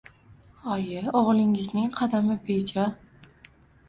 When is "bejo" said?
2.47-2.87